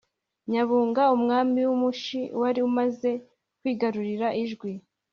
[0.49, 3.11] nyebunga, umwami w'umushi wari umaze
[3.59, 4.71] kwigarurira ijwi.